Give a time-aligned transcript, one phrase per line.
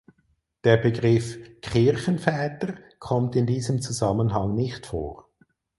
[0.63, 5.29] Der Begriff Kirchenväter kommt in diesem Zusammenhang nicht vor.